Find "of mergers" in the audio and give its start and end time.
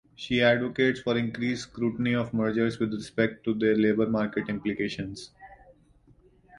2.15-2.79